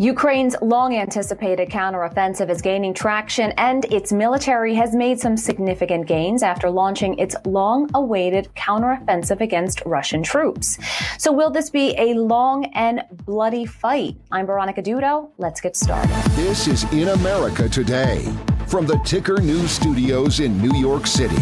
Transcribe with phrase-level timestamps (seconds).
[0.00, 6.44] Ukraine's long anticipated counteroffensive is gaining traction, and its military has made some significant gains
[6.44, 10.78] after launching its long awaited counteroffensive against Russian troops.
[11.18, 14.14] So, will this be a long and bloody fight?
[14.30, 15.30] I'm Veronica Dudo.
[15.36, 16.14] Let's get started.
[16.36, 18.32] This is In America Today
[18.68, 21.34] from the Ticker News Studios in New York City.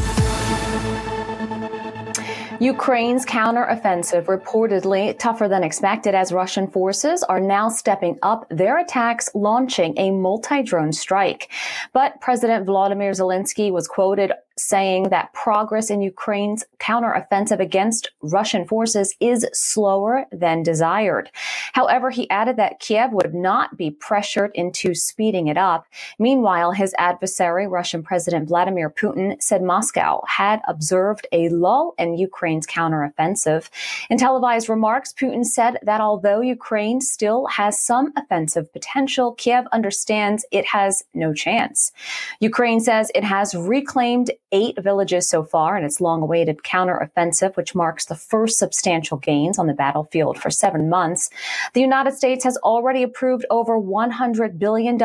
[2.61, 9.29] Ukraine's counteroffensive reportedly tougher than expected as Russian forces are now stepping up their attacks,
[9.35, 11.51] launching a multi-drone strike.
[11.93, 19.15] But President Vladimir Zelensky was quoted saying that progress in Ukraine's counteroffensive against Russian forces
[19.21, 21.31] is slower than desired.
[21.73, 25.87] However, he added that Kiev would not be pressured into speeding it up.
[26.19, 32.67] Meanwhile, his adversary, Russian President Vladimir Putin, said Moscow had observed a lull in Ukraine's
[32.67, 33.69] counteroffensive.
[34.11, 40.45] In televised remarks, Putin said that although Ukraine still has some offensive potential, Kiev understands
[40.51, 41.93] it has no chance.
[42.41, 47.75] Ukraine says it has reclaimed eight villages so far in its long awaited counteroffensive, which
[47.75, 51.31] marks the first substantial gains on the battlefield for seven months.
[51.73, 54.99] The United States has already approved over $100 billion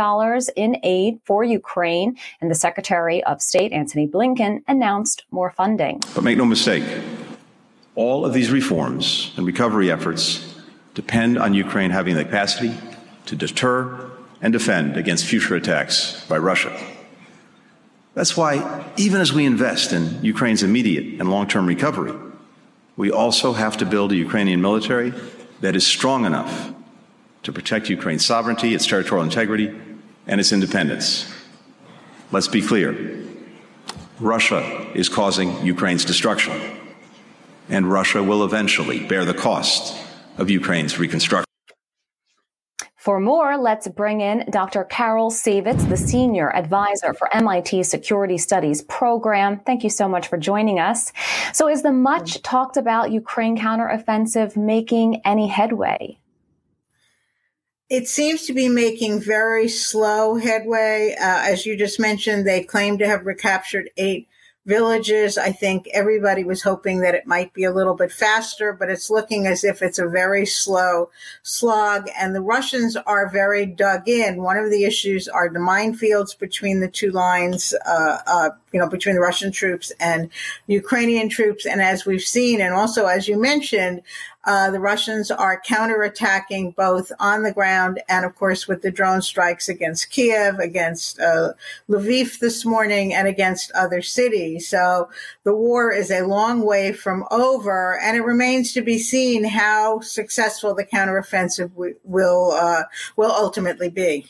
[0.56, 6.02] in aid for Ukraine, and the Secretary of State, Antony Blinken, announced more funding.
[6.16, 6.84] But make no mistake,
[7.96, 10.56] all of these reforms and recovery efforts
[10.94, 12.74] depend on Ukraine having the capacity
[13.26, 16.76] to deter and defend against future attacks by Russia.
[18.14, 22.14] That's why, even as we invest in Ukraine's immediate and long term recovery,
[22.98, 25.14] we also have to build a Ukrainian military
[25.62, 26.74] that is strong enough
[27.44, 29.74] to protect Ukraine's sovereignty, its territorial integrity,
[30.28, 31.32] and its independence.
[32.32, 33.18] Let's be clear
[34.20, 36.60] Russia is causing Ukraine's destruction,
[37.70, 39.98] and Russia will eventually bear the cost
[40.38, 41.51] of Ukraine's reconstruction.
[43.02, 44.84] For more, let's bring in Dr.
[44.84, 49.60] Carol Saivetz, the Senior Advisor for MIT Security Studies Program.
[49.66, 51.12] Thank you so much for joining us.
[51.52, 56.20] So is the much talked about Ukraine counteroffensive making any headway?
[57.90, 61.16] It seems to be making very slow headway.
[61.20, 64.28] Uh, as you just mentioned, they claim to have recaptured eight
[64.66, 65.40] villages.
[65.40, 69.10] I think everybody was hoping that it might be a little bit faster, but it's
[69.10, 71.10] looking as if it's a very slow
[71.42, 72.08] slog.
[72.20, 74.44] And the Russians are very dug in.
[74.44, 78.88] One of the issues are the minefields between the two lines, uh, uh, you know,
[78.88, 80.30] between the Russian troops and
[80.68, 81.66] Ukrainian troops.
[81.66, 84.04] And as we've seen, and also as you mentioned,
[84.46, 89.22] uh, the Russians are counterattacking both on the ground and, of course, with the drone
[89.22, 91.54] strikes against Kiev, against uh,
[91.90, 94.68] Lviv this morning, and against other cities.
[94.68, 95.10] So
[95.44, 100.00] the war is a long way from over, and it remains to be seen how
[100.00, 102.84] successful the counteroffensive w- will uh,
[103.16, 104.28] will ultimately be.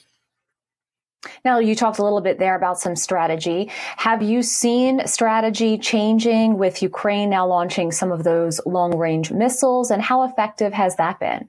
[1.46, 3.70] Now, you talked a little bit there about some strategy.
[3.98, 9.92] Have you seen strategy changing with Ukraine now launching some of those long range missiles?
[9.92, 11.48] And how effective has that been?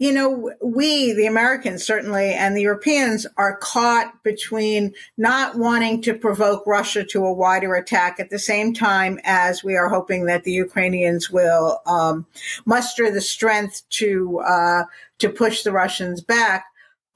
[0.00, 6.14] You know, we, the Americans certainly, and the Europeans are caught between not wanting to
[6.14, 10.44] provoke Russia to a wider attack at the same time as we are hoping that
[10.44, 12.26] the Ukrainians will um,
[12.64, 14.84] muster the strength to uh,
[15.18, 16.66] to push the Russians back.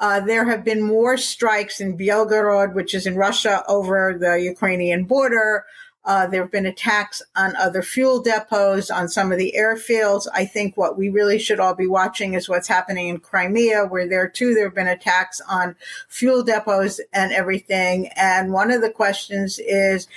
[0.02, 5.04] Uh, there have been more strikes in Belgorod, which is in Russia, over the Ukrainian
[5.04, 5.64] border.
[6.04, 10.26] Uh, there have been attacks on other fuel depots, on some of the airfields.
[10.34, 14.08] I think what we really should all be watching is what's happening in Crimea, where
[14.08, 15.76] there too there have been attacks on
[16.08, 18.08] fuel depots and everything.
[18.16, 20.08] And one of the questions is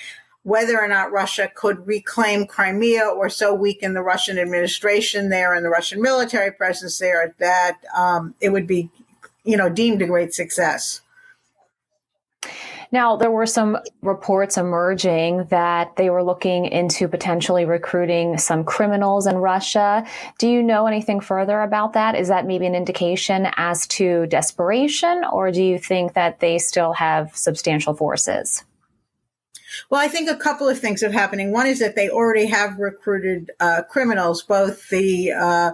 [0.41, 5.63] whether or not Russia could reclaim Crimea or so weaken the Russian administration there and
[5.63, 8.89] the Russian military presence there that um, it would be
[9.45, 11.01] you know, deemed a great success.
[12.91, 19.27] Now, there were some reports emerging that they were looking into potentially recruiting some criminals
[19.27, 20.05] in Russia.
[20.37, 22.15] Do you know anything further about that?
[22.15, 26.93] Is that maybe an indication as to desperation, or do you think that they still
[26.93, 28.63] have substantial forces?
[29.89, 31.51] Well, I think a couple of things are happening.
[31.51, 35.71] One is that they already have recruited uh, criminals, both the uh,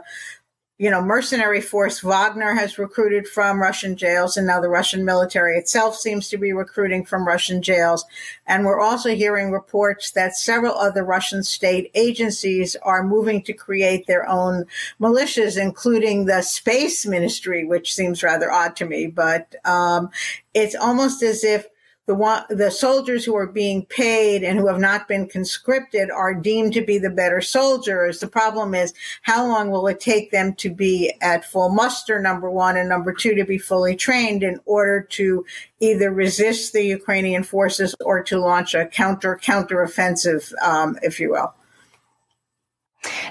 [0.82, 5.56] you know, mercenary force Wagner has recruited from Russian jails, and now the Russian military
[5.56, 8.04] itself seems to be recruiting from Russian jails.
[8.48, 14.08] And we're also hearing reports that several other Russian state agencies are moving to create
[14.08, 14.66] their own
[15.00, 19.06] militias, including the space ministry, which seems rather odd to me.
[19.06, 20.10] But um,
[20.56, 21.68] it's almost as if
[22.12, 26.34] the one, the soldiers who are being paid and who have not been conscripted are
[26.34, 28.20] deemed to be the better soldiers.
[28.20, 32.52] The problem is how long will it take them to be at full muster, number
[32.52, 35.46] one, and number two, to be fully trained in order to
[35.80, 41.54] either resist the Ukrainian forces or to launch a counter counteroffensive, um, if you will.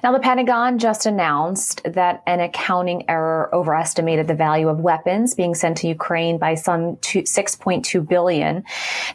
[0.03, 5.55] Now, the Pentagon just announced that an accounting error overestimated the value of weapons being
[5.55, 8.65] sent to Ukraine by some 6.2 billion.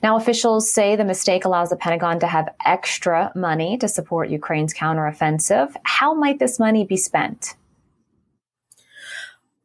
[0.02, 4.74] Now, officials say the mistake allows the Pentagon to have extra money to support Ukraine's
[4.74, 5.75] counteroffensive.
[5.84, 7.56] How might this money be spent?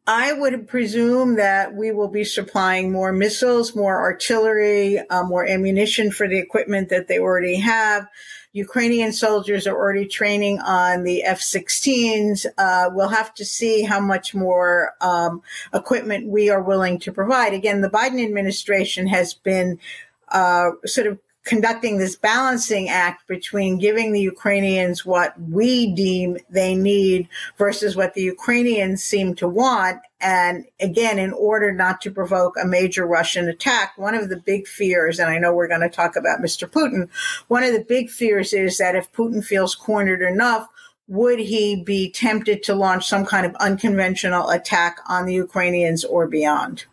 [0.06, 6.10] I would presume that we will be supplying more missiles, more artillery, uh, more ammunition
[6.10, 8.08] for the equipment that they already have.
[8.52, 12.46] Ukrainian soldiers are already training on the F-16s.
[12.58, 15.42] Uh, we'll have to see how much more um,
[15.72, 17.54] equipment we are willing to provide.
[17.54, 19.78] Again, the Biden administration has been
[20.30, 26.74] uh, sort of conducting this balancing act between giving the Ukrainians what we deem they
[26.74, 30.00] need versus what the Ukrainians seem to want.
[30.20, 34.68] And again, in order not to provoke a major Russian attack, one of the big
[34.68, 36.68] fears, and I know we're going to talk about Mr.
[36.68, 37.08] Putin,
[37.48, 40.68] one of the big fears is that if Putin feels cornered enough,
[41.08, 46.28] would he be tempted to launch some kind of unconventional attack on the Ukrainians or
[46.28, 46.84] beyond?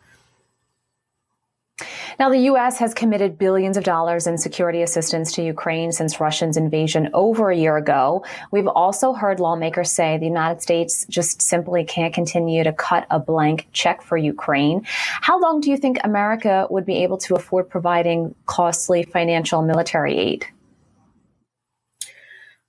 [2.19, 2.79] Now, the U.S.
[2.79, 7.55] has committed billions of dollars in security assistance to Ukraine since Russia's invasion over a
[7.55, 8.25] year ago.
[8.49, 13.19] We've also heard lawmakers say the United States just simply can't continue to cut a
[13.19, 14.81] blank check for Ukraine.
[15.21, 20.17] How long do you think America would be able to afford providing costly financial military
[20.17, 20.47] aid?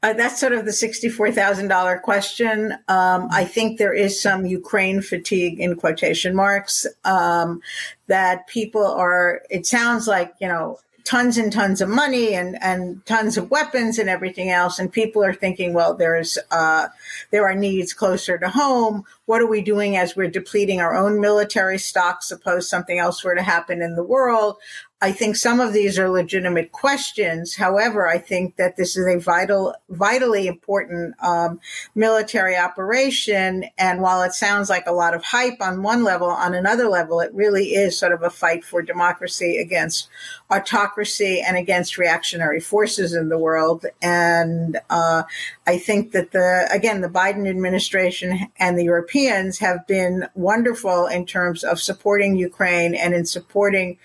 [0.00, 2.72] Uh, that's sort of the $64,000 question.
[2.86, 7.60] Um, I think there is some Ukraine fatigue in quotation marks, um,
[8.06, 13.04] that people are, it sounds like, you know, tons and tons of money and, and
[13.06, 14.78] tons of weapons and everything else.
[14.78, 16.88] And people are thinking, well, there's, uh,
[17.30, 19.04] there are needs closer to home.
[19.28, 22.22] What are we doing as we're depleting our own military stock?
[22.22, 24.56] Suppose something else were to happen in the world.
[25.00, 27.54] I think some of these are legitimate questions.
[27.54, 31.60] However, I think that this is a vital, vitally important um,
[31.94, 33.66] military operation.
[33.78, 37.20] And while it sounds like a lot of hype on one level, on another level,
[37.20, 40.08] it really is sort of a fight for democracy against
[40.50, 43.86] autocracy and against reactionary forces in the world.
[44.02, 45.22] And uh,
[45.64, 51.26] I think that the again the Biden administration and the Europeans have been wonderful in
[51.26, 53.98] terms of supporting Ukraine and in supporting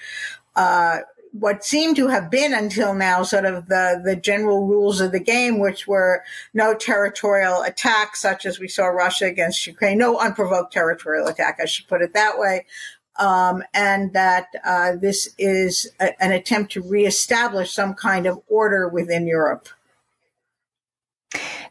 [0.55, 0.99] uh,
[1.33, 5.19] what seemed to have been until now sort of the, the general rules of the
[5.19, 6.23] game, which were
[6.53, 11.65] no territorial attack, such as we saw Russia against Ukraine, no unprovoked territorial attack, I
[11.65, 12.65] should put it that way.
[13.17, 18.87] Um, and that uh, this is a, an attempt to reestablish some kind of order
[18.87, 19.69] within Europe.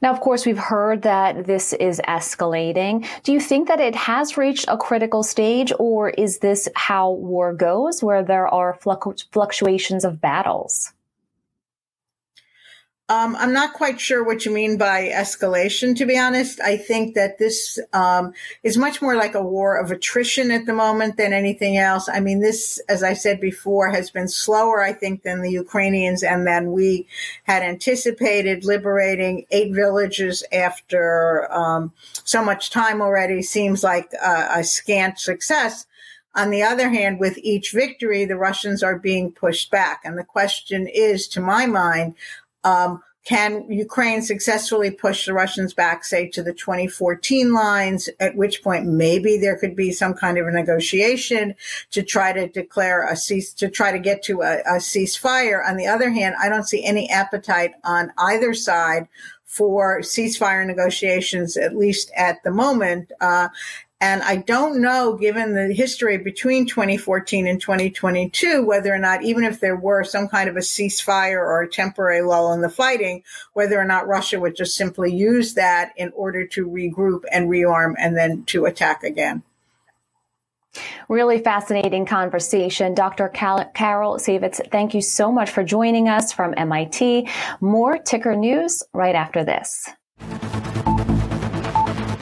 [0.00, 3.06] Now, of course, we've heard that this is escalating.
[3.22, 7.52] Do you think that it has reached a critical stage, or is this how war
[7.54, 10.92] goes, where there are fluctuations of battles?
[13.12, 16.62] Um, I'm not quite sure what you mean by escalation, to be honest.
[16.62, 18.32] I think that this um,
[18.62, 22.08] is much more like a war of attrition at the moment than anything else.
[22.08, 26.22] I mean, this, as I said before, has been slower, I think, than the Ukrainians
[26.22, 27.06] and than we
[27.42, 28.64] had anticipated.
[28.64, 31.92] Liberating eight villages after um,
[32.24, 35.84] so much time already seems like a, a scant success.
[36.34, 40.00] On the other hand, with each victory, the Russians are being pushed back.
[40.02, 42.14] And the question is, to my mind,
[42.64, 48.64] um, can Ukraine successfully push the Russians back, say, to the 2014 lines, at which
[48.64, 51.54] point maybe there could be some kind of a negotiation
[51.92, 55.64] to try to declare a cease, to try to get to a, a ceasefire.
[55.64, 59.06] On the other hand, I don't see any appetite on either side
[59.44, 63.12] for ceasefire negotiations, at least at the moment.
[63.20, 63.48] Uh,
[64.02, 69.44] and I don't know, given the history between 2014 and 2022, whether or not, even
[69.44, 73.22] if there were some kind of a ceasefire or a temporary lull in the fighting,
[73.52, 77.94] whether or not Russia would just simply use that in order to regroup and rearm
[77.96, 79.44] and then to attack again.
[81.08, 82.94] Really fascinating conversation.
[82.94, 83.28] Dr.
[83.28, 87.28] Carol Saivetz, thank you so much for joining us from MIT.
[87.60, 89.88] More ticker news right after this.